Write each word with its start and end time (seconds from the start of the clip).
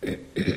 É, 0.00 0.10
é, 0.36 0.47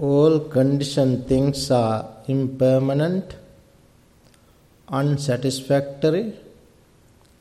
all 0.00 0.40
conditioned 0.40 1.28
things 1.28 1.70
are 1.70 2.08
impermanent, 2.26 3.36
unsatisfactory, 4.88 6.32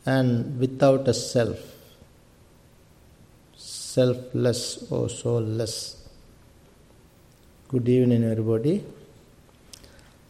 and 0.06 0.60
without 0.60 1.08
a 1.08 1.14
self. 1.14 1.60
Selfless 3.56 4.92
or 4.92 5.08
soulless. 5.10 5.76
Good 7.70 7.88
evening, 7.88 8.24
everybody. 8.26 8.84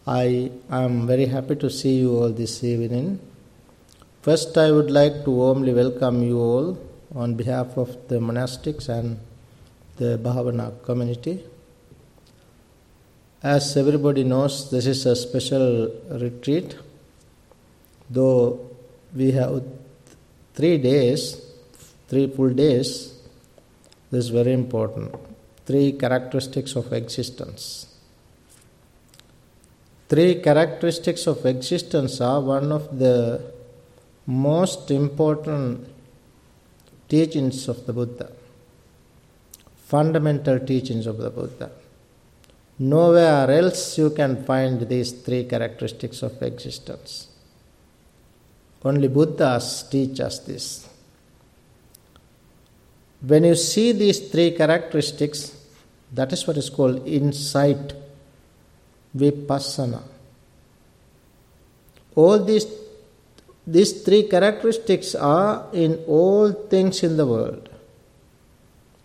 I 0.06 0.52
am 0.70 1.06
very 1.08 1.26
happy 1.26 1.56
to 1.56 1.68
see 1.68 1.98
you 1.98 2.16
all 2.16 2.30
this 2.30 2.62
evening. 2.62 3.18
First, 4.22 4.56
I 4.56 4.70
would 4.70 4.90
like 4.90 5.24
to 5.24 5.30
warmly 5.30 5.74
welcome 5.74 6.22
you 6.22 6.38
all 6.38 6.78
on 7.14 7.34
behalf 7.34 7.76
of 7.76 8.08
the 8.08 8.16
monastics 8.16 8.88
and 8.88 9.18
the 9.96 10.18
Bhavana 10.22 10.82
community. 10.84 11.42
As 13.42 13.74
everybody 13.74 14.22
knows, 14.22 14.70
this 14.70 14.84
is 14.86 15.06
a 15.06 15.16
special 15.16 15.90
retreat. 16.10 16.76
Though 18.10 18.68
we 19.14 19.30
have 19.32 19.62
three 20.52 20.76
days, 20.76 21.40
three 22.08 22.26
full 22.26 22.50
days, 22.50 23.14
this 24.10 24.24
is 24.24 24.28
very 24.28 24.52
important. 24.52 25.14
Three 25.64 25.92
characteristics 25.92 26.76
of 26.76 26.92
existence. 26.92 27.86
Three 30.10 30.42
characteristics 30.42 31.26
of 31.26 31.46
existence 31.46 32.20
are 32.20 32.42
one 32.42 32.70
of 32.72 32.98
the 32.98 33.40
most 34.26 34.90
important 34.90 35.88
teachings 37.08 37.68
of 37.68 37.86
the 37.86 37.94
Buddha, 37.94 38.30
fundamental 39.86 40.58
teachings 40.58 41.06
of 41.06 41.16
the 41.16 41.30
Buddha. 41.30 41.70
Nowhere 42.80 43.50
else 43.50 43.98
you 43.98 44.08
can 44.08 44.42
find 44.44 44.88
these 44.88 45.12
three 45.12 45.44
characteristics 45.44 46.22
of 46.22 46.42
existence. 46.42 47.28
Only 48.82 49.08
Buddhas 49.08 49.86
teach 49.90 50.18
us 50.20 50.38
this. 50.38 50.88
When 53.20 53.44
you 53.44 53.54
see 53.54 53.92
these 53.92 54.30
three 54.30 54.52
characteristics, 54.52 55.54
that 56.12 56.32
is 56.32 56.46
what 56.46 56.56
is 56.56 56.70
called 56.70 57.06
insight, 57.06 57.92
vipassana. 59.14 60.02
All 62.14 62.42
these, 62.42 62.64
these 63.66 64.02
three 64.02 64.22
characteristics 64.22 65.14
are 65.14 65.66
in 65.74 66.02
all 66.06 66.50
things 66.52 67.02
in 67.02 67.18
the 67.18 67.26
world. 67.26 67.69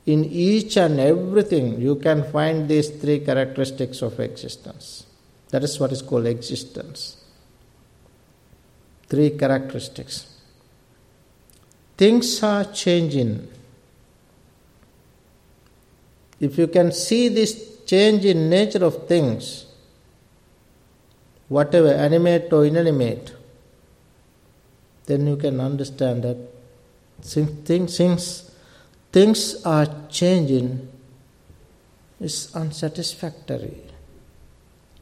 In 0.05 0.23
each 0.23 0.77
and 0.77 0.99
everything, 0.99 1.81
you 1.81 1.95
can 1.95 2.23
find 2.31 2.69
these 2.69 2.89
three 2.89 3.19
characteristics 3.19 4.01
of 4.01 4.19
existence. 4.19 5.05
That 5.49 5.63
is 5.63 5.79
what 5.79 5.91
is 5.91 6.01
called 6.01 6.27
existence. 6.27 7.17
Three 9.07 9.31
characteristics. 9.31 10.27
Things 11.97 12.43
are 12.43 12.65
changing. 12.65 13.47
If 16.39 16.57
you 16.57 16.67
can 16.67 16.91
see 16.91 17.29
this 17.29 17.83
change 17.85 18.25
in 18.25 18.49
nature 18.49 18.83
of 18.83 19.07
things, 19.07 19.65
whatever, 21.47 21.93
animate 21.93 22.51
or 22.51 22.65
inanimate, 22.65 23.33
then 25.05 25.25
you 25.27 25.37
can 25.37 25.59
understand 25.59 26.23
that 26.23 26.37
things, 27.21 27.97
things 27.97 28.51
things 29.15 29.63
are 29.63 29.87
changing 30.09 30.91
is 32.19 32.53
unsatisfactory. 32.53 33.81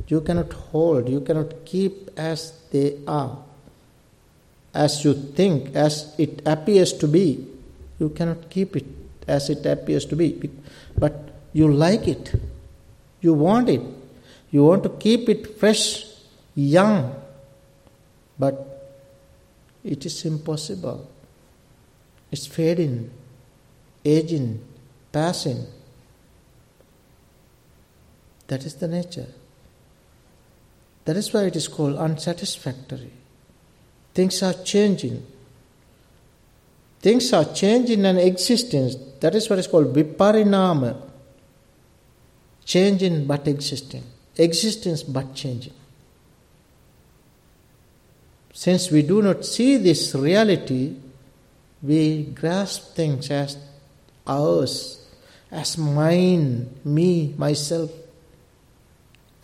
You 0.08 0.22
cannot 0.22 0.54
hold, 0.54 1.10
you 1.10 1.22
cannot 1.22 1.66
keep 1.66 2.12
as 2.16 2.54
they 2.72 3.00
are, 3.08 3.40
as 4.72 5.04
you 5.04 5.16
think, 5.16 5.76
as 5.76 6.14
it 6.20 6.44
appears 6.46 6.94
to 7.02 7.08
be. 7.08 7.48
You 7.98 8.10
cannot 8.10 8.52
keep 8.52 8.76
it 8.76 8.86
as 9.28 9.50
it 9.50 9.66
appears 9.66 10.06
to 10.06 10.16
be. 10.16 10.52
But 10.96 11.16
you 11.52 11.74
like 11.74 12.08
it, 12.08 12.36
you 13.20 13.34
want 13.34 13.68
it, 13.68 13.82
you 14.52 14.64
want 14.64 14.84
to 14.84 14.90
keep 14.90 15.28
it 15.28 15.58
fresh, 15.58 16.06
young, 16.54 17.16
but 18.38 19.02
it 19.84 20.06
is 20.06 20.24
impossible. 20.24 21.10
It's 22.32 22.46
fading 22.46 23.10
aging, 24.06 24.64
passing. 25.12 25.66
That 28.48 28.66
is 28.66 28.76
the 28.76 28.88
nature. 28.88 29.28
That 31.06 31.18
is 31.18 31.34
why 31.34 31.44
it 31.44 31.56
is 31.56 31.68
called 31.68 31.98
unsatisfactory. 31.98 33.12
Things 34.14 34.42
are 34.44 34.54
changing. 34.54 35.26
Things 37.00 37.34
are 37.34 37.46
changing 37.46 38.06
and 38.06 38.18
existence. 38.20 38.96
That 39.20 39.36
is 39.36 39.50
what 39.50 39.60
is 39.60 39.68
called 39.68 39.94
viparinama. 39.94 41.02
Changing 42.64 43.26
but 43.26 43.48
existing. 43.48 44.04
Existence 44.38 45.04
but 45.04 45.34
changing. 45.36 45.74
Since 48.54 48.92
we 48.92 49.02
do 49.02 49.22
not 49.22 49.46
see 49.46 49.78
this 49.78 50.16
reality, 50.16 50.96
we 51.82 52.24
grasp 52.24 52.96
things 52.96 53.30
as 53.30 53.58
ours, 54.26 55.06
as 55.52 55.78
mine, 55.78 56.70
me, 56.84 57.34
myself. 57.38 57.92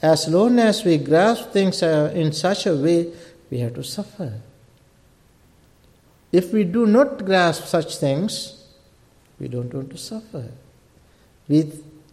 As 0.01 0.27
long 0.27 0.59
as 0.59 0.83
we 0.83 0.97
grasp 0.97 1.51
things 1.51 1.83
uh, 1.83 2.11
in 2.15 2.31
such 2.31 2.65
a 2.65 2.75
way, 2.75 3.11
we 3.49 3.59
have 3.59 3.73
to 3.75 3.83
suffer. 3.83 4.33
If 6.31 6.53
we 6.53 6.63
do 6.63 6.85
not 6.85 7.25
grasp 7.25 7.65
such 7.65 7.97
things, 7.97 8.63
we 9.39 9.47
don't 9.47 9.73
want 9.73 9.89
to 9.91 9.97
suffer. 9.97 10.49
We 11.47 11.71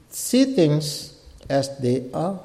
see 0.08 0.54
things 0.54 1.20
as 1.48 1.78
they 1.78 2.10
are. 2.12 2.40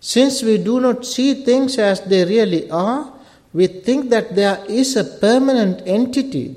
Since 0.00 0.42
we 0.42 0.58
do 0.58 0.80
not 0.80 1.04
see 1.04 1.44
things 1.44 1.78
as 1.78 2.00
they 2.00 2.24
really 2.24 2.70
are, 2.70 3.12
we 3.52 3.66
think 3.66 4.10
that 4.10 4.34
there 4.34 4.64
is 4.68 4.96
a 4.96 5.04
permanent 5.04 5.82
entity 5.86 6.56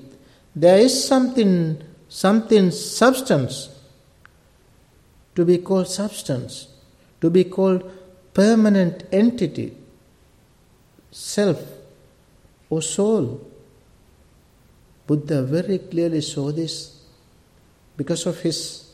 there 0.56 0.78
is 0.78 1.07
something, 1.07 1.84
something 2.07 2.72
substance 2.72 3.69
to 5.36 5.44
be 5.44 5.57
called 5.57 5.88
substance, 5.88 6.68
to 7.19 7.30
be 7.30 7.44
called 7.44 7.84
permanent 8.34 9.04
entity, 9.12 9.75
self 11.12 11.62
or 12.69 12.81
soul. 12.81 13.46
Buddha 15.06 15.44
very 15.44 15.78
clearly 15.78 16.22
saw 16.22 16.52
this 16.52 17.02
because 17.98 18.25
of 18.25 18.40
his 18.40 18.90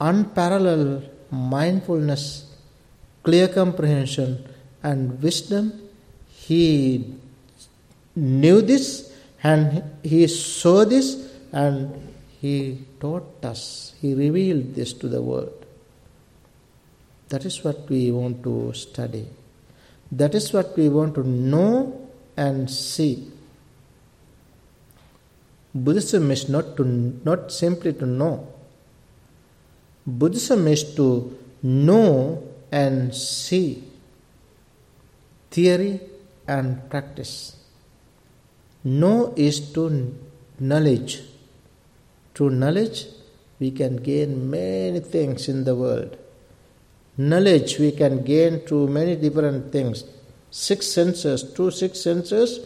unparalleled 0.00 1.08
mindfulness, 1.30 2.46
clear 3.22 3.48
comprehension, 3.48 4.44
and 4.82 5.22
wisdom. 5.22 5.72
He 6.28 7.14
knew 8.16 8.60
this 8.60 9.07
and 9.42 9.82
he 10.02 10.26
saw 10.26 10.84
this 10.84 11.30
and 11.52 12.14
he 12.40 12.84
taught 13.00 13.44
us, 13.44 13.94
he 14.00 14.14
revealed 14.14 14.74
this 14.74 14.92
to 14.94 15.08
the 15.08 15.22
world. 15.22 15.64
That 17.28 17.44
is 17.44 17.62
what 17.62 17.88
we 17.88 18.10
want 18.10 18.42
to 18.44 18.72
study. 18.72 19.26
That 20.10 20.34
is 20.34 20.52
what 20.52 20.76
we 20.76 20.88
want 20.88 21.14
to 21.16 21.28
know 21.28 22.08
and 22.36 22.70
see. 22.70 23.30
Buddhism 25.74 26.30
is 26.30 26.48
not 26.48 26.76
to 26.76 26.84
not 26.84 27.52
simply 27.52 27.92
to 27.92 28.06
know. 28.06 28.48
Buddhism 30.06 30.66
is 30.66 30.82
to 30.94 31.36
know 31.62 32.42
and 32.72 33.14
see 33.14 33.84
theory 35.50 36.00
and 36.46 36.88
practice. 36.88 37.57
Know 38.84 39.34
is 39.36 39.72
to 39.72 40.14
knowledge. 40.60 41.22
Through 42.34 42.50
knowledge, 42.50 43.06
we 43.58 43.72
can 43.72 43.96
gain 43.96 44.48
many 44.48 45.00
things 45.00 45.48
in 45.48 45.64
the 45.64 45.74
world. 45.74 46.16
Knowledge 47.16 47.78
we 47.80 47.90
can 47.90 48.22
gain 48.22 48.60
through 48.60 48.86
many 48.86 49.16
different 49.16 49.72
things. 49.72 50.04
Six 50.50 50.86
senses, 50.86 51.42
through 51.42 51.72
six 51.72 52.00
senses, 52.00 52.60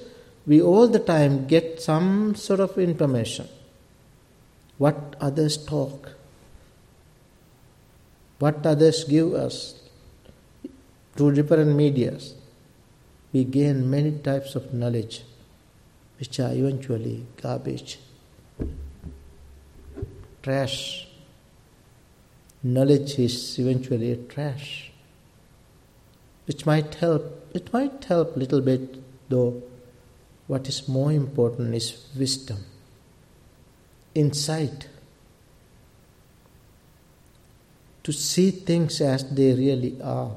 we 0.46 0.60
all 0.60 0.86
the 0.86 0.98
time 0.98 1.46
get 1.46 1.80
some 1.80 2.34
sort 2.34 2.60
of 2.60 2.76
information. 2.76 3.48
What 4.76 5.16
others 5.20 5.56
talk, 5.56 6.12
what 8.38 8.66
others 8.66 9.04
give 9.04 9.32
us 9.32 9.80
through 11.16 11.34
different 11.34 11.74
medias. 11.74 12.34
We 13.32 13.44
gain 13.44 13.88
many 13.88 14.18
types 14.18 14.54
of 14.54 14.74
knowledge 14.74 15.22
which 16.22 16.38
are 16.38 16.52
eventually 16.52 17.26
garbage, 17.42 17.98
trash. 20.40 21.08
Knowledge 22.62 23.18
is 23.18 23.58
eventually 23.58 24.14
trash, 24.28 24.92
which 26.46 26.64
might 26.64 26.94
help. 26.94 27.24
It 27.52 27.72
might 27.72 28.04
help 28.04 28.36
a 28.36 28.38
little 28.38 28.60
bit, 28.60 29.02
though. 29.28 29.64
What 30.46 30.68
is 30.68 30.86
more 30.86 31.10
important 31.10 31.74
is 31.74 32.06
wisdom, 32.16 32.58
insight, 34.14 34.86
to 38.04 38.12
see 38.12 38.52
things 38.52 39.00
as 39.00 39.28
they 39.28 39.54
really 39.54 40.00
are. 40.00 40.30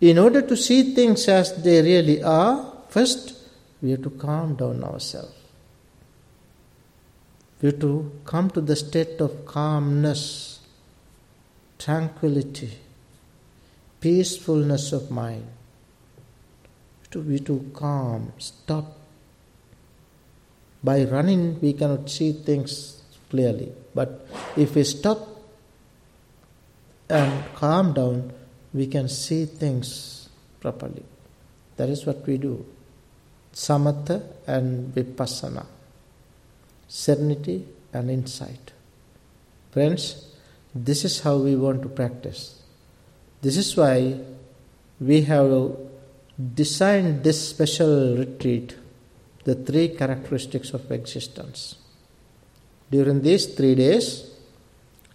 In 0.00 0.16
order 0.16 0.40
to 0.40 0.56
see 0.56 0.94
things 0.94 1.28
as 1.28 1.62
they 1.62 1.82
really 1.82 2.22
are, 2.22 2.72
first 2.88 3.33
we 3.84 3.90
have 3.90 4.02
to 4.02 4.08
calm 4.08 4.54
down 4.54 4.82
ourselves. 4.82 5.34
We 7.60 7.66
have 7.70 7.80
to 7.80 8.10
come 8.24 8.48
to 8.52 8.62
the 8.62 8.76
state 8.76 9.20
of 9.20 9.44
calmness, 9.44 10.60
tranquility, 11.78 12.78
peacefulness 14.00 14.92
of 14.92 15.10
mind. 15.10 15.46
To 17.10 17.20
be 17.20 17.38
too 17.38 17.70
calm, 17.74 18.32
stop. 18.38 18.96
By 20.82 21.04
running, 21.04 21.60
we 21.60 21.74
cannot 21.74 22.08
see 22.08 22.32
things 22.32 23.02
clearly. 23.28 23.70
But 23.94 24.26
if 24.56 24.74
we 24.74 24.84
stop 24.84 25.28
and 27.10 27.44
calm 27.54 27.92
down, 27.92 28.32
we 28.72 28.86
can 28.86 29.10
see 29.10 29.44
things 29.44 30.30
properly. 30.60 31.04
That 31.76 31.90
is 31.90 32.06
what 32.06 32.26
we 32.26 32.38
do. 32.38 32.64
Samatha 33.54 34.20
and 34.46 34.94
Vipassana. 34.94 35.64
Serenity 36.88 37.64
and 37.92 38.10
insight. 38.10 38.72
Friends, 39.70 40.26
this 40.74 41.04
is 41.04 41.20
how 41.20 41.36
we 41.36 41.54
want 41.54 41.82
to 41.82 41.88
practice. 41.88 42.60
This 43.40 43.56
is 43.56 43.76
why 43.76 44.18
we 45.00 45.22
have 45.22 45.76
designed 46.54 47.22
this 47.22 47.48
special 47.50 48.16
retreat, 48.16 48.76
the 49.44 49.54
three 49.54 49.88
characteristics 49.88 50.72
of 50.72 50.90
existence. 50.90 51.76
During 52.90 53.22
these 53.22 53.46
three 53.54 53.74
days, 53.74 54.30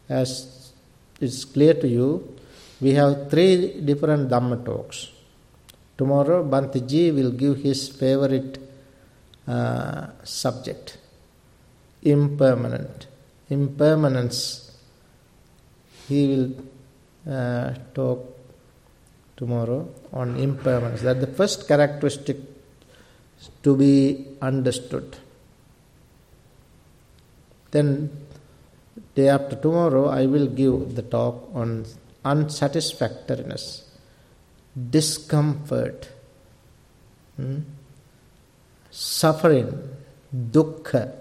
as 0.07 0.71
it's 1.19 1.43
clear 1.45 1.73
to 1.73 1.87
you, 1.87 2.37
we 2.81 2.93
have 2.93 3.29
three 3.29 3.81
different 3.81 4.29
Dhamma 4.29 4.63
talks. 4.63 5.09
Tomorrow, 5.99 6.39
Bhantiji 6.53 7.13
will 7.13 7.31
give 7.31 7.57
his 7.67 7.89
favorite 7.89 8.57
uh, 9.45 10.07
subject 10.23 10.97
impermanent. 12.03 13.07
Impermanence. 13.49 14.39
He 16.07 16.27
will 16.27 17.33
uh, 17.35 17.73
talk 17.93 18.19
tomorrow 19.35 19.89
on 20.13 20.37
impermanence. 20.37 21.01
That 21.01 21.19
the 21.19 21.27
first 21.27 21.67
characteristic 21.67 22.37
to 23.63 23.75
be 23.75 24.25
understood. 24.41 25.17
Then, 27.71 28.09
day 29.15 29.29
after 29.29 29.55
tomorrow, 29.55 30.07
I 30.07 30.25
will 30.25 30.47
give 30.47 30.95
the 30.95 31.03
talk 31.03 31.49
on 31.53 31.85
unsatisfactoriness, 32.25 33.88
discomfort, 34.89 36.09
hmm? 37.35 37.59
suffering, 38.91 39.71
dukkha. 40.33 41.11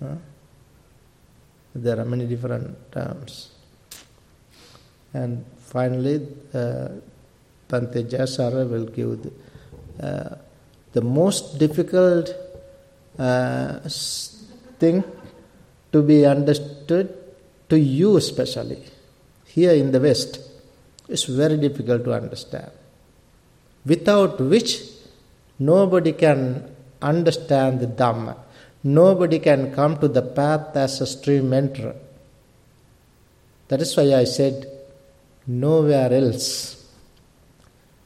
Huh? 0.00 0.14
There 1.74 1.98
are 1.98 2.04
many 2.04 2.26
different 2.26 2.92
terms. 2.92 3.50
And 5.14 5.44
finally, 5.58 6.26
uh, 6.54 6.88
Bhante 7.68 8.04
Jayasara 8.04 8.68
will 8.68 8.86
give 8.86 9.22
the, 9.22 10.06
uh, 10.06 10.36
the 10.92 11.00
most 11.00 11.58
difficult 11.58 12.30
uh, 13.18 13.78
thing 14.78 15.04
to 15.92 16.02
be 16.02 16.24
understood 16.26 17.14
to 17.68 17.78
you 17.78 18.16
especially 18.16 18.82
here 19.46 19.72
in 19.72 19.92
the 19.92 20.00
West 20.00 20.40
is 21.12 21.24
very 21.24 21.56
difficult 21.56 22.04
to 22.04 22.12
understand, 22.12 22.70
without 23.84 24.40
which 24.40 24.82
nobody 25.58 26.12
can 26.12 26.74
understand 27.00 27.80
the 27.80 27.86
Dhamma. 27.86 28.36
Nobody 28.84 29.38
can 29.38 29.72
come 29.72 29.98
to 29.98 30.08
the 30.08 30.22
path 30.22 30.76
as 30.76 31.00
a 31.00 31.06
stream 31.06 31.50
enterer. 31.50 31.94
That 33.68 33.80
is 33.80 33.96
why 33.96 34.14
I 34.14 34.24
said, 34.24 34.66
nowhere 35.46 36.12
else. 36.12 36.84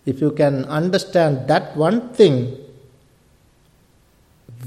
If 0.04 0.20
you 0.20 0.32
can 0.32 0.64
understand 0.66 1.48
that 1.48 1.76
one 1.76 2.10
thing 2.12 2.58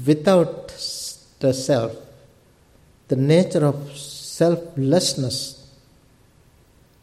without 0.06 0.68
the 1.38 1.54
self, 1.54 1.94
the 3.08 3.16
nature 3.16 3.64
of 3.64 3.96
selflessness, 3.96 5.59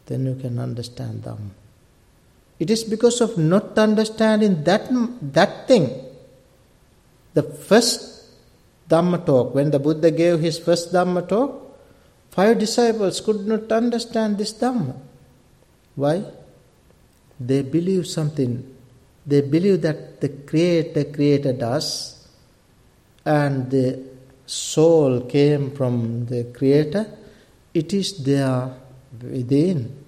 then 0.08 0.26
you 0.26 0.34
can 0.34 0.58
understand 0.58 1.22
them. 1.22 1.52
It 2.58 2.70
is 2.70 2.82
because 2.82 3.20
of 3.20 3.38
not 3.38 3.78
understanding 3.78 4.64
that, 4.64 4.88
that 5.32 5.68
thing. 5.68 6.04
The 7.34 7.42
first 7.42 8.24
Dhamma 8.88 9.24
talk, 9.24 9.54
when 9.54 9.70
the 9.70 9.78
Buddha 9.78 10.10
gave 10.10 10.40
his 10.40 10.58
first 10.58 10.92
Dhamma 10.92 11.28
talk, 11.28 11.78
five 12.30 12.58
disciples 12.58 13.20
could 13.20 13.46
not 13.46 13.70
understand 13.70 14.38
this 14.38 14.52
Dhamma. 14.54 14.96
Why? 15.94 16.24
They 17.38 17.62
believe 17.62 18.06
something. 18.06 18.74
They 19.26 19.42
believe 19.42 19.82
that 19.82 20.20
the 20.20 20.30
Creator 20.30 21.04
created 21.12 21.62
us 21.62 22.26
and 23.26 23.70
the 23.70 24.02
soul 24.46 25.20
came 25.20 25.70
from 25.76 26.26
the 26.26 26.44
Creator. 26.44 27.06
It 27.74 27.92
is 27.92 28.24
there 28.24 28.74
within. 29.22 30.04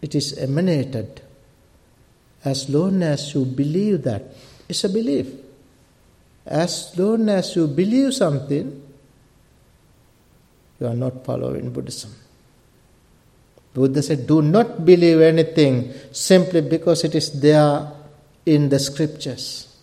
It 0.00 0.14
is 0.14 0.36
emanated. 0.38 1.22
As 2.44 2.68
long 2.68 3.02
as 3.02 3.34
you 3.34 3.44
believe 3.44 4.02
that, 4.04 4.22
it's 4.68 4.84
a 4.84 4.88
belief. 4.88 5.26
As 6.46 6.96
long 6.96 7.28
as 7.28 7.56
you 7.56 7.66
believe 7.66 8.14
something, 8.14 8.82
you 10.78 10.86
are 10.86 10.94
not 10.94 11.24
following 11.24 11.70
Buddhism. 11.70 12.14
Buddha 13.74 14.02
said, 14.02 14.26
Do 14.26 14.42
not 14.42 14.84
believe 14.84 15.20
anything 15.20 15.92
simply 16.12 16.60
because 16.60 17.04
it 17.04 17.14
is 17.14 17.40
there 17.40 17.92
in 18.46 18.68
the 18.68 18.78
scriptures. 18.78 19.76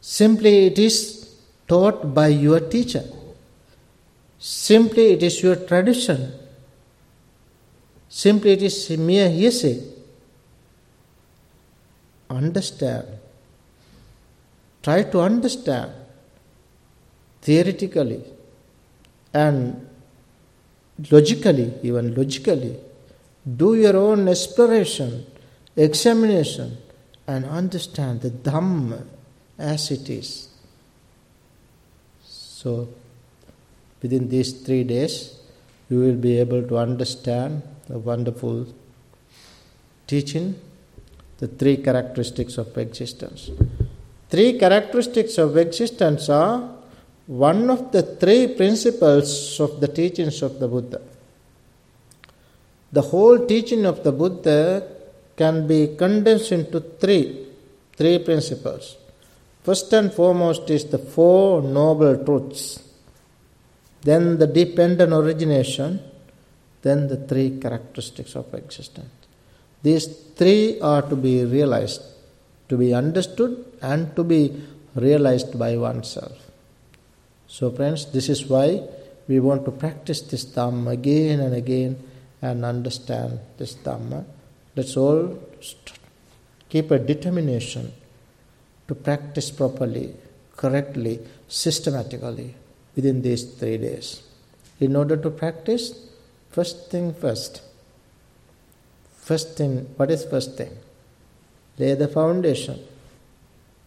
Simply 0.00 0.66
it 0.66 0.78
is 0.78 1.36
taught 1.66 2.14
by 2.14 2.28
your 2.28 2.60
teacher. 2.60 3.04
Simply 4.38 5.12
it 5.12 5.22
is 5.22 5.42
your 5.42 5.56
tradition. 5.56 6.32
Simply 8.08 8.52
it 8.52 8.62
is 8.62 8.90
mere 8.90 9.28
hearsay. 9.30 9.82
Understand. 12.30 13.06
Try 14.82 15.02
to 15.02 15.20
understand 15.20 15.92
theoretically 17.42 18.22
and 19.32 19.88
logically, 21.10 21.74
even 21.82 22.14
logically. 22.14 22.78
Do 23.56 23.74
your 23.74 23.96
own 23.96 24.28
exploration. 24.28 25.26
examination 25.78 26.76
and 27.26 27.44
understand 27.44 28.20
the 28.20 28.30
Dhamma 28.30 29.04
as 29.58 29.90
it 29.90 30.10
is. 30.10 30.48
So, 32.24 32.88
within 34.02 34.28
these 34.28 34.52
three 34.52 34.82
days, 34.82 35.38
you 35.88 36.00
will 36.00 36.16
be 36.16 36.38
able 36.38 36.62
to 36.62 36.76
understand 36.76 37.62
the 37.88 37.98
wonderful 37.98 38.66
teaching, 40.06 40.60
the 41.38 41.48
three 41.48 41.76
characteristics 41.78 42.58
of 42.58 42.76
existence. 42.76 43.50
Three 44.28 44.58
characteristics 44.58 45.38
of 45.38 45.56
existence 45.56 46.28
are 46.28 46.70
one 47.26 47.70
of 47.70 47.92
the 47.92 48.02
three 48.02 48.48
principles 48.48 49.58
of 49.60 49.80
the 49.80 49.88
teachings 49.88 50.42
of 50.42 50.58
the 50.60 50.68
Buddha. 50.68 51.00
The 52.92 53.02
whole 53.02 53.46
teaching 53.46 53.84
of 53.86 54.02
the 54.02 54.12
Buddha 54.12 54.86
can 55.36 55.66
be 55.66 55.94
condensed 55.96 56.52
into 56.52 56.80
three, 56.80 57.46
three 57.96 58.18
principles. 58.18 58.96
First 59.62 59.92
and 59.92 60.12
foremost 60.12 60.68
is 60.70 60.86
the 60.86 60.98
Four 60.98 61.62
Noble 61.62 62.24
Truths, 62.24 62.82
then 64.02 64.38
the 64.38 64.46
dependent 64.46 65.12
origination, 65.12 66.00
then 66.82 67.08
the 67.08 67.16
three 67.16 67.58
characteristics 67.58 68.34
of 68.34 68.52
existence. 68.54 69.10
These 69.82 70.06
three 70.36 70.80
are 70.80 71.02
to 71.02 71.16
be 71.16 71.44
realized, 71.44 72.02
to 72.68 72.76
be 72.76 72.94
understood, 72.94 73.64
and 73.80 74.14
to 74.16 74.24
be 74.24 74.60
realized 74.94 75.58
by 75.58 75.76
oneself. 75.76 76.36
So, 77.46 77.70
friends, 77.70 78.06
this 78.12 78.28
is 78.28 78.46
why 78.46 78.82
we 79.28 79.40
want 79.40 79.64
to 79.64 79.70
practice 79.70 80.20
this 80.20 80.44
Dhamma 80.44 80.92
again 80.92 81.40
and 81.40 81.54
again 81.54 82.02
and 82.42 82.64
understand 82.64 83.38
this 83.56 83.74
Dhamma. 83.74 84.24
Let's 84.76 84.96
all 84.96 85.38
keep 86.68 86.90
a 86.90 86.98
determination 86.98 87.92
to 88.88 88.94
practice 88.94 89.50
properly, 89.50 90.14
correctly, 90.56 91.20
systematically 91.46 92.54
within 92.96 93.22
these 93.22 93.44
three 93.44 93.78
days. 93.78 94.22
In 94.80 94.96
order 94.96 95.16
to 95.16 95.30
practice, 95.30 96.07
first 96.50 96.90
thing 96.90 97.14
first. 97.14 97.62
First 99.28 99.56
thing, 99.56 99.86
what 99.96 100.10
is 100.10 100.24
first 100.24 100.56
thing? 100.56 100.70
Lay 101.78 101.94
the 101.94 102.08
foundation. 102.08 102.78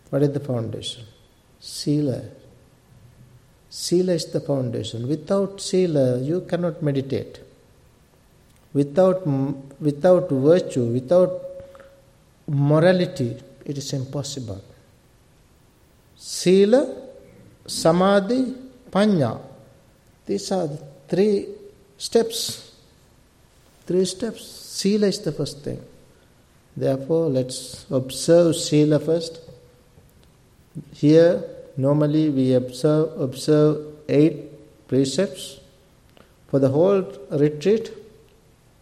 What 0.09 0.21
is 0.23 0.31
the 0.31 0.39
foundation? 0.39 1.03
Sila. 1.59 2.21
Sila 3.69 4.13
is 4.13 4.25
the 4.31 4.39
foundation. 4.39 5.07
Without 5.07 5.59
Sila, 5.59 6.19
you 6.19 6.41
cannot 6.41 6.83
meditate. 6.83 7.39
Without, 8.73 9.25
without 9.79 10.29
virtue, 10.29 10.85
without 10.85 11.41
morality, 12.47 13.37
it 13.65 13.77
is 13.77 13.93
impossible. 13.93 14.61
Sila, 16.15 16.95
Samadhi, 17.65 18.53
Panya. 18.91 19.39
These 20.25 20.51
are 20.51 20.67
the 20.67 20.77
three 21.07 21.47
steps. 22.01 22.71
Three 23.85 24.05
steps. 24.05 24.43
Sila 24.43 25.07
is 25.07 25.19
the 25.19 25.31
first 25.31 25.59
thing. 25.63 25.79
Therefore, 26.75 27.29
let's 27.29 27.85
observe 27.91 28.55
Sila 28.55 28.99
first. 28.99 29.39
Here, 30.93 31.43
normally 31.77 32.29
we 32.29 32.53
observe, 32.53 33.19
observe 33.19 33.85
eight 34.09 34.87
precepts. 34.87 35.59
For 36.47 36.59
the 36.59 36.69
whole 36.69 37.03
retreat, 37.29 37.91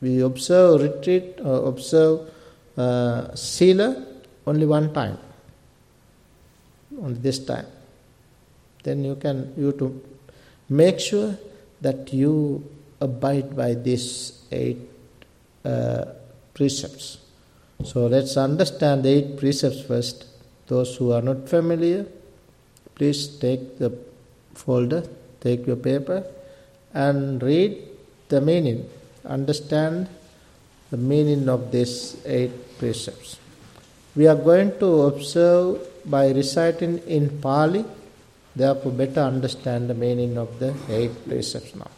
we 0.01 0.21
observe 0.21 0.81
retreat 0.81 1.39
or 1.43 1.67
observe 1.67 2.29
uh, 2.77 3.35
Sila 3.35 4.05
only 4.47 4.65
one 4.65 4.93
time. 4.93 5.17
Only 7.01 7.19
this 7.19 7.39
time. 7.39 7.65
Then 8.83 9.03
you 9.03 9.15
can 9.15 9.53
you 9.57 9.73
to 9.73 10.01
make 10.69 10.99
sure 10.99 11.37
that 11.81 12.13
you 12.13 12.63
abide 13.01 13.55
by 13.55 13.73
these 13.73 14.43
eight 14.51 14.79
uh, 15.65 16.05
precepts. 16.53 17.17
So 17.83 18.07
let's 18.07 18.35
understand 18.35 19.03
the 19.03 19.09
eight 19.09 19.37
precepts 19.37 19.81
first. 19.81 20.25
Those 20.67 20.95
who 20.97 21.11
are 21.11 21.21
not 21.21 21.47
familiar, 21.47 22.05
please 22.95 23.27
take 23.27 23.79
the 23.79 23.91
folder, 24.53 25.03
take 25.39 25.65
your 25.65 25.77
paper, 25.77 26.23
and 26.93 27.41
read 27.41 27.77
the 28.27 28.41
meaning. 28.41 28.89
Understand 29.25 30.09
the 30.91 30.97
meaning 30.97 31.47
of 31.49 31.71
these 31.71 32.17
eight 32.25 32.77
precepts. 32.77 33.37
We 34.15 34.27
are 34.27 34.35
going 34.35 34.77
to 34.79 35.03
observe 35.03 35.87
by 36.05 36.31
reciting 36.31 36.97
in 36.99 37.39
Pali, 37.39 37.85
therefore, 38.55 38.91
better 38.91 39.21
understand 39.21 39.89
the 39.89 39.93
meaning 39.93 40.37
of 40.37 40.59
the 40.59 40.75
eight 40.89 41.27
precepts 41.27 41.75
now. 41.75 41.91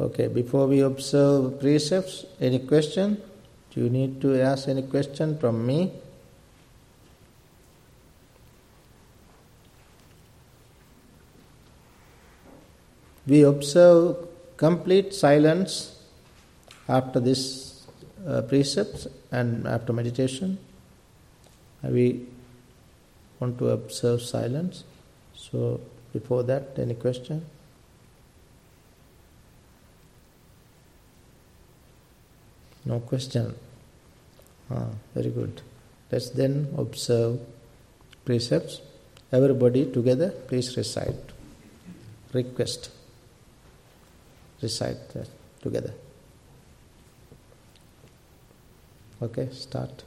Okay, 0.00 0.28
before 0.28 0.66
we 0.66 0.80
observe 0.80 1.60
precepts, 1.60 2.24
any 2.40 2.60
question? 2.60 3.20
Do 3.70 3.84
you 3.84 3.90
need 3.90 4.18
to 4.22 4.40
ask 4.40 4.66
any 4.66 4.80
question 4.80 5.36
from 5.36 5.66
me? 5.66 5.92
We 13.26 13.42
observe 13.42 14.16
complete 14.56 15.12
silence 15.12 16.02
after 16.88 17.20
this 17.20 17.86
uh, 18.26 18.40
precepts 18.40 19.06
and 19.30 19.66
after 19.68 19.92
meditation. 19.92 20.56
We 21.82 22.26
want 23.38 23.58
to 23.58 23.68
observe 23.68 24.22
silence. 24.22 24.84
So, 25.34 25.78
before 26.14 26.42
that, 26.44 26.78
any 26.78 26.94
question? 26.94 27.44
No 32.84 33.00
question. 33.00 33.54
Ah, 34.70 34.88
very 35.14 35.30
good. 35.30 35.62
Let's 36.10 36.30
then 36.30 36.74
observe 36.76 37.40
precepts. 38.24 38.80
Everybody 39.32 39.90
together, 39.90 40.30
please 40.30 40.76
recite. 40.76 41.32
Request. 42.32 42.90
Recite 44.62 45.08
that 45.10 45.28
together. 45.62 45.92
Okay, 49.22 49.48
start. 49.52 50.04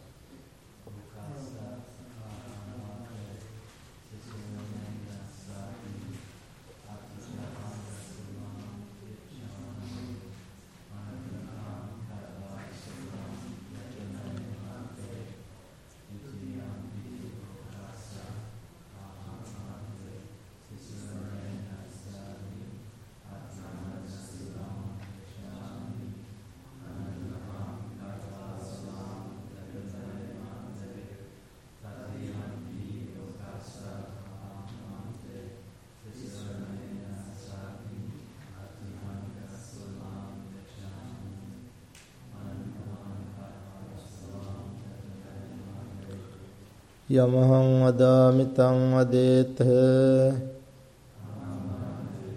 යමහං 47.14 47.70
වදාමි 47.84 48.46
තං 48.56 48.80
වදේත 48.94 49.58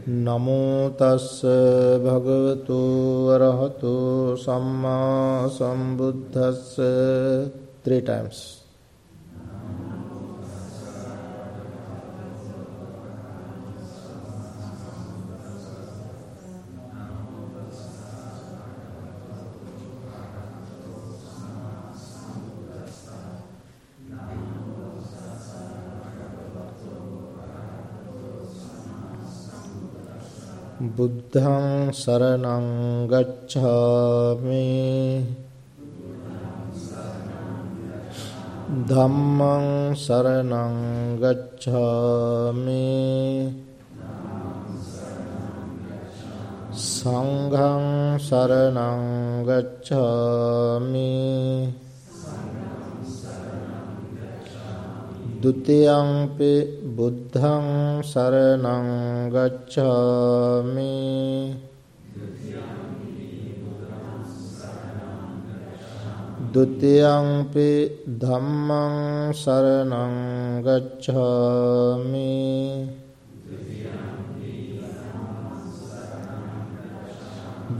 නමෝ 0.06 0.90
තස්ස 0.90 1.42
භගවතු 1.98 2.80
වරහතු 3.26 3.94
සම්මා 4.36 5.48
සම්බුද්දස්ස. 5.48 6.78
Three 7.82 8.02
times. 8.02 8.55
බුද්ධං 30.96 31.92
සරණං 31.92 32.66
ගච්ඡාමි. 33.10 34.64
ධම්මං 38.88 39.66
සරණං 40.04 40.76
ගච්ඡාමි. 41.22 42.84
සංඝං 46.72 47.84
සරණං 48.18 49.02
ගච්ඡාමි. 49.48 51.12
ဒ 55.42 55.44
ුතියංපි 55.52 56.52
බුද්ධං 56.96 57.66
සරණං 58.02 58.86
ගච්ඡාමි 59.34 60.92
ဒ 66.48 66.56
ුතියංපි 66.56 67.70
ධම්මං 68.20 68.96
සරණං 69.34 70.16
ගච්ඡාමි 70.64 72.32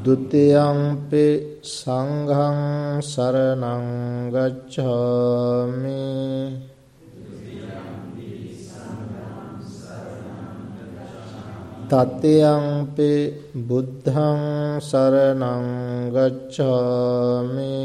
ဒ 0.03 0.07
ුතියංපි 0.15 1.27
සංඝං 1.65 2.63
සරණං 3.03 3.85
ගච්ඡාමි 4.35 6.01
तत्यंपि 11.93 13.13
बुद्धं 13.57 14.81
शरणं 14.81 15.65
गच्छामि। 16.15 17.77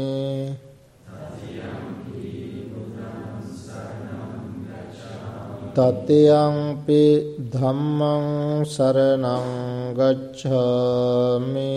तत्यंपि 5.76 7.04
धम्मं 7.54 8.64
शरणं 8.64 9.46
गच्छामि। 9.96 11.72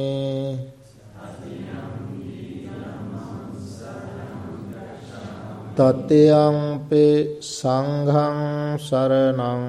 තත්යංපි 5.77 7.05
සංඝං 7.41 8.79
සරණං 8.79 9.63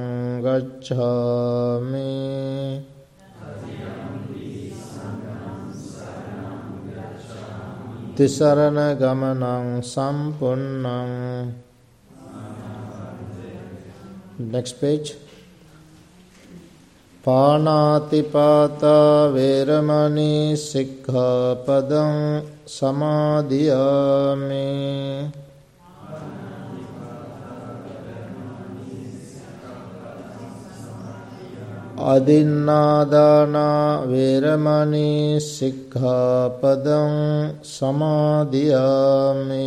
ගච්ඡාමි 0.45 2.14
තිසරණ 8.16 8.97
ගමනං 8.97 9.85
සම්පුන්නං 9.85 11.66
next 14.38 14.81
page. 14.81 15.16
පානාතිපාතා 17.25 19.33
වේරමණී 19.35 20.57
සික්ඛාපදං 20.59 22.42
සමාදියාමි 22.66 24.66
अदिन्नादाना 31.99 33.69
वीरमणि 34.09 35.39
सिक्खापदं 35.43 37.15
समादयामि 37.65 39.63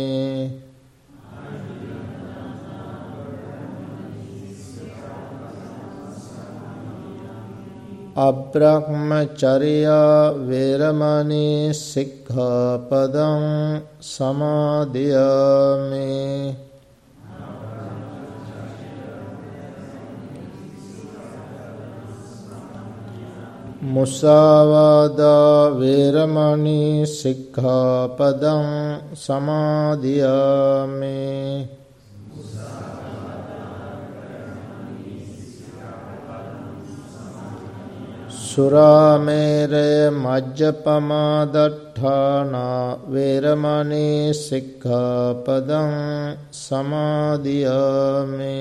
अब्रह्मचर्या 8.18 10.00
वीरमणि 10.46 11.72
सिक्खापदं 11.74 13.44
समादयामि 14.14 16.08
මුසාවාදා 23.82 25.80
වේරමණී 25.80 27.06
සික්ඛාපදං 27.08 28.66
සමාදියාමි. 29.14 31.16
සුරාමේරය 38.30 40.10
මජ්ජපමා 40.16 41.46
දට්ඨානා 41.46 42.98
වේරමණී 43.12 44.34
සික්ඛාපදං 44.36 45.92
සමාදියාමි. 46.52 48.56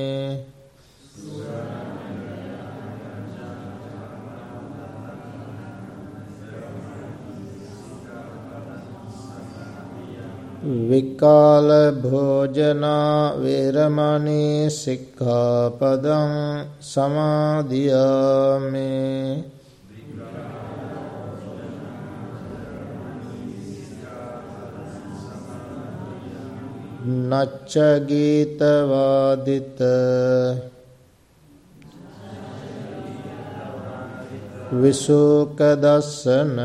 විකාල 10.61 11.69
භෝජනා 12.01 13.39
වේරමණී 13.39 14.69
සික්ඛාපදං 14.69 16.67
සමාදියාමි 16.81 18.83
නච්ච 27.29 27.73
ගීත 28.05 28.59
වාදිත 28.59 29.79
විසුක 34.73 35.57
දස්සන 35.77 36.59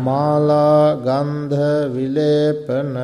මාලා 0.00 0.96
ගන්ධ 0.98 1.60
විලේපන 1.94 2.96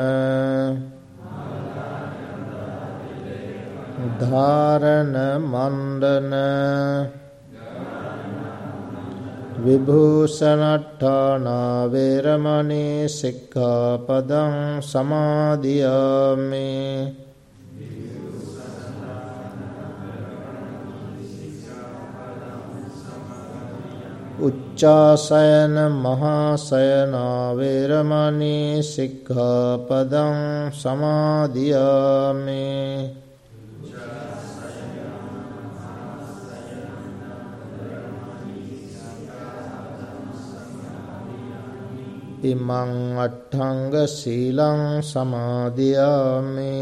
ධාරණ 4.21 5.15
මණ්ඩන 5.45 6.33
විභූෂණට්ඨාන 9.65 11.47
වේරමණී 11.93 13.09
සික්ඛාපදං 13.11 14.57
සමාදියාමි 14.83 16.67
උච්චාසයන 24.77 25.73
මහාසයන 25.97 27.13
වේරමණී 27.57 28.83
සික්ඛාපදං 28.85 30.37
සමාදියාමි 30.73 32.61
ඉමං 42.45 43.17
අට්ඨංග 43.19 43.97
සීලං 44.11 45.01
සමාදියාමි 45.03 46.73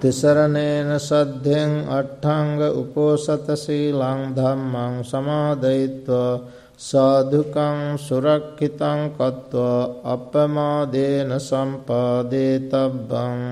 තිසරණේන 0.00 0.90
සද්ධෙන් 0.98 1.72
අට්ඨංග 1.90 2.60
උපෝසත 2.72 3.48
සීලං 3.56 4.22
ධම්මං 4.36 4.94
සමාදයිත්වා 5.04 6.40
සාධුකං 6.80 7.98
සුරක්ඛිතං 7.98 9.00
කତ୍වා 9.10 9.80
අපමාදේන 10.06 11.30
සම්පාදේ 11.40 12.56
තබ්බං 12.66 13.44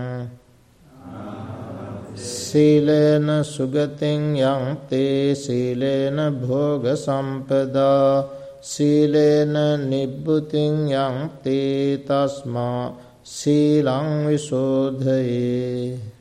සීලේන 2.18 3.28
සුගතින් 3.46 4.22
යං 4.46 4.64
තේ 4.88 5.34
සීලේන 5.36 6.18
භෝග 6.40 6.84
සම්පදා 6.96 8.24
සීලේන 8.64 9.54
නිබ්බුතින් 9.84 10.76
යං 10.98 11.16
තේ 11.42 11.98
තස්මා 12.00 12.84
සීලං 13.26 14.08
විසෝධයේ 14.26 16.17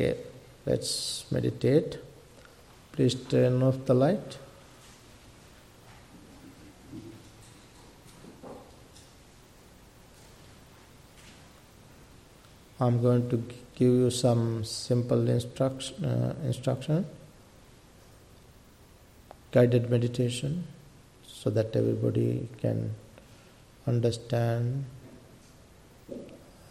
Okay, 0.00 0.16
let's 0.64 1.24
meditate. 1.32 1.98
Please 2.92 3.16
turn 3.16 3.64
off 3.64 3.84
the 3.84 3.94
light. 3.94 4.38
I'm 12.78 13.02
going 13.02 13.28
to 13.30 13.38
give 13.74 13.92
you 13.92 14.10
some 14.10 14.62
simple 14.62 15.28
instruction, 15.28 16.04
uh, 16.04 16.36
instruction, 16.44 17.04
guided 19.50 19.90
meditation, 19.90 20.64
so 21.26 21.50
that 21.50 21.74
everybody 21.74 22.48
can 22.60 22.94
understand 23.88 24.84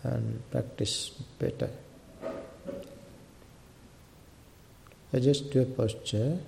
and 0.04 0.50
practice 0.50 1.10
better. 1.40 1.70
Adjust 5.14 5.56
your 5.56 5.64
posture. 5.66 6.40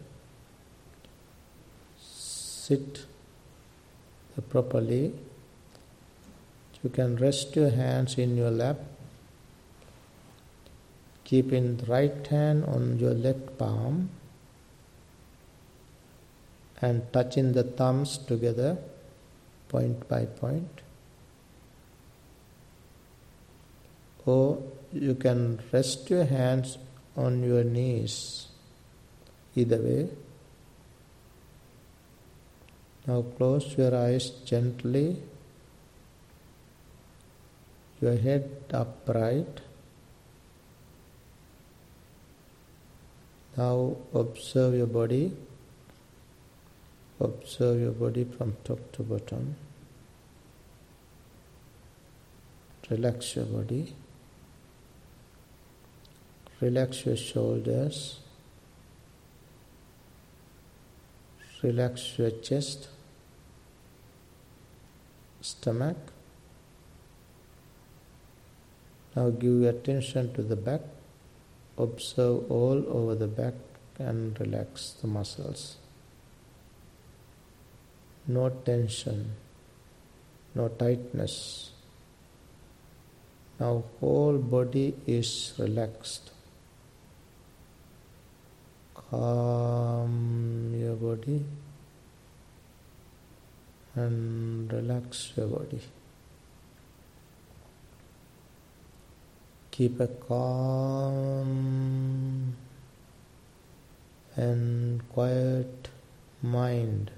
Sit 1.97 3.05
properly. 4.49 5.13
You 6.83 6.89
can 6.89 7.15
rest 7.15 7.55
your 7.55 7.69
hands 7.69 8.17
in 8.17 8.35
your 8.35 8.51
lap. 8.51 8.77
Keeping 11.23 11.77
the 11.77 11.85
right 11.85 12.27
hand 12.27 12.65
on 12.65 12.99
your 12.99 13.13
left 13.13 13.57
palm 13.57 14.09
and 16.81 17.01
touching 17.13 17.53
the 17.53 17.63
thumbs 17.63 18.17
together, 18.17 18.77
point 19.69 20.07
by 20.09 20.25
point. 20.25 20.81
Or 24.25 24.61
you 24.91 25.15
can 25.15 25.61
rest 25.71 26.09
your 26.09 26.25
hands 26.25 26.77
on 27.15 27.43
your 27.43 27.63
knees 27.63 28.48
Either 29.59 29.81
way. 29.85 30.07
Now 33.05 33.21
close 33.37 33.77
your 33.77 33.93
eyes 33.93 34.29
gently, 34.45 35.17
your 37.99 38.15
head 38.15 38.49
upright. 38.71 39.61
Now 43.57 43.97
observe 44.13 44.75
your 44.75 44.87
body. 44.87 45.33
Observe 47.19 47.81
your 47.81 47.91
body 47.91 48.23
from 48.23 48.55
top 48.63 48.79
to 48.93 49.03
bottom. 49.03 49.55
Relax 52.89 53.35
your 53.35 53.45
body. 53.45 53.93
Relax 56.61 57.05
your 57.05 57.17
shoulders. 57.17 58.19
Relax 61.61 62.17
your 62.17 62.31
chest, 62.31 62.87
stomach. 65.41 65.97
Now 69.13 69.29
give 69.31 69.61
your 69.61 69.71
attention 69.71 70.33
to 70.35 70.41
the 70.41 70.55
back. 70.55 70.81
Observe 71.77 72.49
all 72.49 72.83
over 72.87 73.15
the 73.15 73.27
back 73.27 73.55
and 73.97 74.39
relax 74.39 74.91
the 75.01 75.07
muscles. 75.07 75.75
No 78.25 78.49
tension, 78.49 79.35
no 80.55 80.69
tightness. 80.69 81.71
Now 83.59 83.83
whole 83.99 84.37
body 84.37 84.95
is 85.05 85.53
relaxed 85.57 86.31
calm 89.09 90.73
your 90.75 90.95
body 90.95 91.43
and 93.95 94.71
relax 94.71 95.33
your 95.35 95.47
body. 95.47 95.81
Keep 99.71 99.99
a 99.99 100.07
calm 100.07 101.49
and 104.35 105.09
quiet 105.09 105.89
mind. 106.41 107.11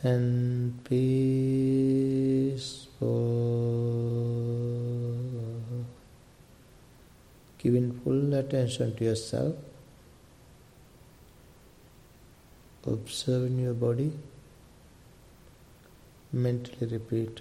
and 0.03 0.85
peaceful, 0.85 1.07
giving 7.57 7.99
full 8.01 8.35
attention 8.35 8.95
to 8.97 9.05
yourself, 9.05 9.57
observing 12.87 13.59
your 13.61 13.73
body, 13.73 14.13
mentally 16.33 16.87
repeat 16.87 17.41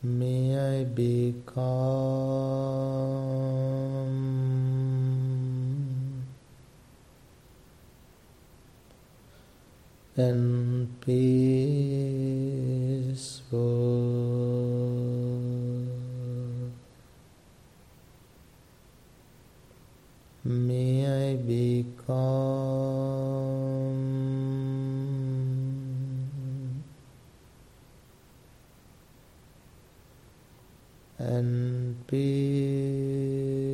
May 0.00 0.56
I 0.56 0.84
be 0.84 1.34
calm 1.44 1.58
and 10.16 11.00
peaceful. 11.00 11.18
May 20.44 21.32
I 21.32 21.34
be 21.34 21.86
calm 22.06 22.57
peaceful. 32.08 33.68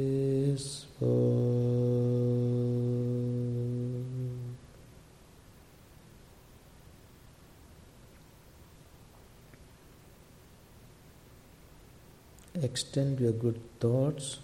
Extend 12.61 13.21
your 13.21 13.33
good 13.33 13.61
thoughts, 13.79 14.39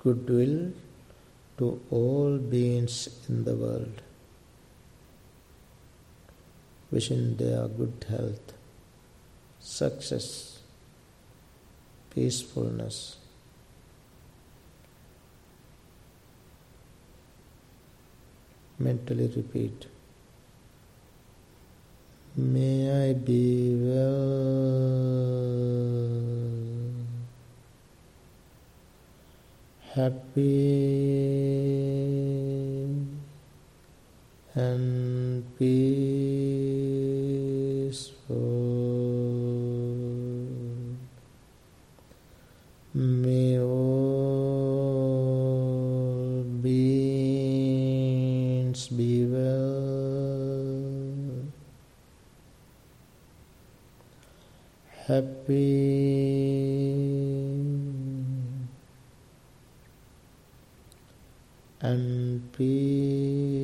goodwill 0.00 0.72
to 1.58 1.80
all 1.90 2.38
beings 2.38 3.08
in 3.28 3.44
the 3.44 3.54
world, 3.54 4.02
wishing 6.90 7.36
their 7.36 7.68
good 7.68 8.04
health, 8.08 8.52
success, 9.60 10.55
peacefulness. 12.16 13.16
Mentally 18.78 19.28
repeat. 19.36 19.86
May 22.36 23.10
I 23.10 23.12
be 23.12 23.76
well, 23.80 24.16
happy 29.94 30.76
and 34.54 35.44
peaceful. 35.58 36.55
Happy 55.06 55.46
and 61.80 62.52
peaceful. 62.52 63.55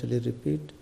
Mentally 0.00 0.20
repeat, 0.30 0.72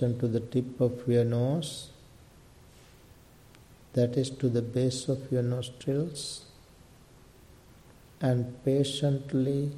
to 0.00 0.28
the 0.28 0.40
tip 0.40 0.80
of 0.80 1.06
your 1.06 1.24
nose, 1.24 1.90
that 3.94 4.16
is 4.16 4.30
to 4.30 4.48
the 4.48 4.62
base 4.62 5.08
of 5.08 5.30
your 5.32 5.42
nostrils, 5.42 6.46
and 8.20 8.64
patiently 8.64 9.72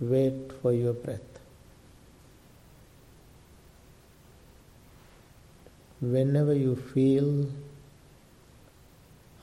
wait 0.00 0.52
for 0.60 0.72
your 0.72 0.92
breath. 0.92 1.20
Whenever 6.00 6.54
you 6.54 6.76
feel, 6.76 7.50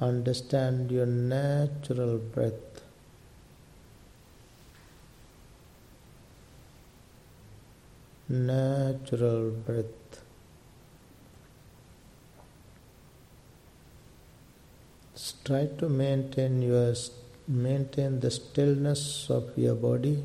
understand 0.02 0.92
your 0.92 1.06
natural 1.06 2.18
breath. 2.18 2.82
Natural 8.30 9.52
breath. 9.52 10.24
Try 15.46 15.68
to 15.80 15.88
maintain 15.88 16.62
your 16.62 16.94
maintain 17.48 18.20
the 18.20 18.30
stillness 18.30 19.30
of 19.30 19.58
your 19.58 19.76
body. 19.76 20.22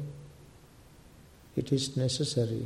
It 1.55 1.71
is 1.71 1.97
necessary. 1.97 2.65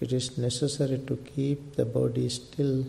It 0.00 0.12
is 0.12 0.36
necessary 0.36 0.98
to 1.06 1.16
keep 1.16 1.76
the 1.76 1.84
body 1.84 2.28
still. 2.28 2.86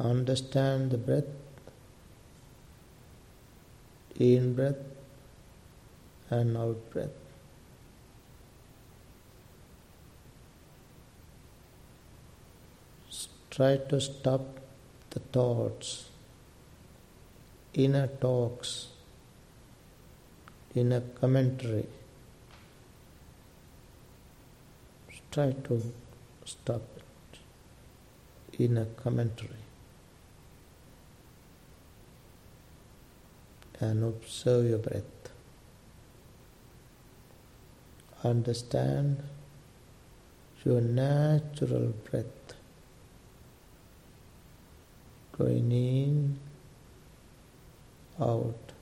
Understand 0.00 0.92
the 0.92 0.96
breath, 0.96 1.24
in 4.18 4.54
breath 4.54 4.78
and 6.30 6.56
out 6.56 6.90
breath. 6.90 7.10
Try 13.50 13.76
to 13.76 14.00
stop 14.00 14.40
the 15.10 15.20
thoughts, 15.20 16.08
inner 17.74 18.06
talks, 18.06 18.88
inner 20.74 21.02
commentary. 21.20 21.86
Try 25.30 25.52
to 25.64 25.82
stop 26.46 26.82
it, 26.96 27.40
inner 28.58 28.86
commentary. 28.86 29.69
And 33.80 34.04
observe 34.04 34.68
your 34.68 34.78
breath. 34.78 35.04
Understand 38.22 39.22
your 40.64 40.82
natural 40.82 41.94
breath 42.10 42.54
going 45.38 45.72
in, 45.72 46.38
out, 48.20 48.72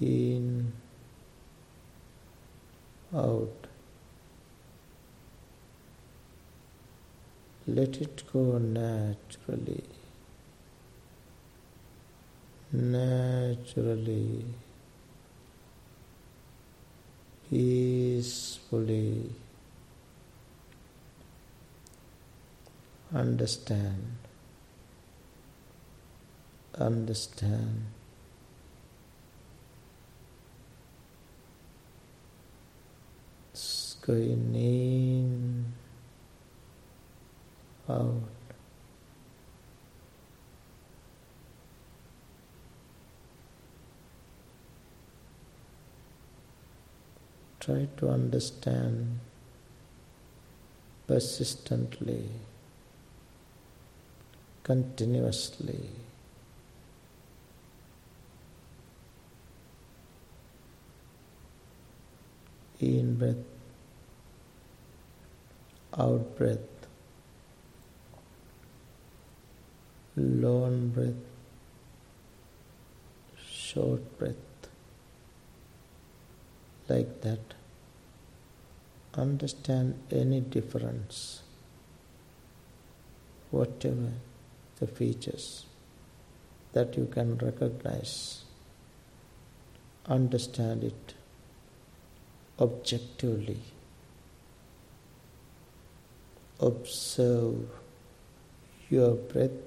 in, 0.00 0.72
out. 3.14 3.60
let 7.66 8.00
it 8.00 8.22
go 8.32 8.58
naturally. 8.58 9.84
Naturally, 12.72 14.44
peacefully 17.48 19.30
understand, 23.12 24.16
understand. 26.78 27.86
Going 34.02 34.54
in, 34.54 35.66
out. 37.86 38.29
Try 47.60 47.88
to 47.98 48.08
understand 48.08 49.20
persistently 51.06 52.30
continuously. 54.62 55.90
In 62.80 63.16
breath, 63.16 63.36
out 65.98 66.36
breath, 66.38 66.58
long 70.16 70.88
breath, 70.88 71.12
short 73.50 74.18
breath, 74.18 74.49
like 76.90 77.20
that. 77.22 77.54
Understand 79.14 79.94
any 80.10 80.40
difference, 80.40 81.42
whatever 83.50 84.12
the 84.78 84.86
features 84.86 85.64
that 86.72 86.96
you 86.96 87.06
can 87.06 87.36
recognize, 87.38 88.44
understand 90.06 90.84
it 90.84 91.14
objectively, 92.58 93.60
observe 96.60 97.68
your 98.88 99.14
breath 99.14 99.58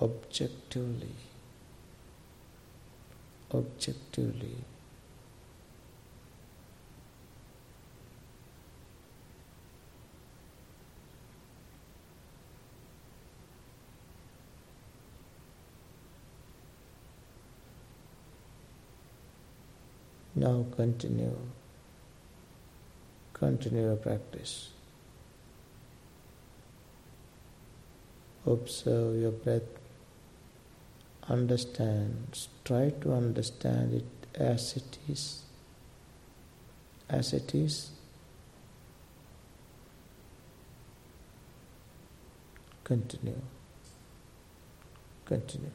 objectively, 0.00 1.16
objectively. 3.52 4.56
Now 20.44 20.66
continue. 20.76 21.38
Continue 23.32 23.84
your 23.84 23.96
practice. 23.96 24.68
Observe 28.44 29.22
your 29.22 29.30
breath. 29.30 29.62
Understand. 31.30 32.46
Try 32.62 32.90
to 32.90 33.14
understand 33.14 33.94
it 33.94 34.38
as 34.38 34.76
it 34.76 34.98
is. 35.08 35.44
As 37.08 37.32
it 37.32 37.54
is. 37.54 37.92
Continue. 42.84 43.40
Continue. 45.24 45.70